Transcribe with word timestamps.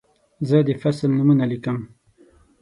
زه 0.47 0.57
د 0.67 0.69
فصل 0.81 1.07
نومونه 1.17 1.45
لیکم. 1.51 1.77